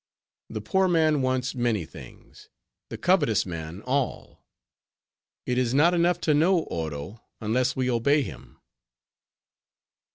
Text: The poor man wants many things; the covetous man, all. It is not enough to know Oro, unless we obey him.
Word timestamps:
The 0.49 0.61
poor 0.61 0.87
man 0.87 1.21
wants 1.21 1.53
many 1.53 1.85
things; 1.85 2.49
the 2.89 2.97
covetous 2.97 3.45
man, 3.45 3.83
all. 3.83 4.43
It 5.45 5.59
is 5.59 5.75
not 5.75 5.93
enough 5.93 6.19
to 6.21 6.33
know 6.33 6.61
Oro, 6.61 7.21
unless 7.39 7.75
we 7.75 7.87
obey 7.87 8.23
him. 8.23 8.57